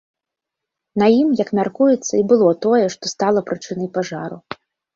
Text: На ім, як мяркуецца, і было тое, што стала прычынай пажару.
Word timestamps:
На 1.01 1.05
ім, 1.19 1.29
як 1.41 1.49
мяркуецца, 1.59 2.09
і 2.21 2.23
было 2.33 2.49
тое, 2.69 2.81
што 2.97 3.15
стала 3.15 3.47
прычынай 3.53 3.95
пажару. 4.03 4.37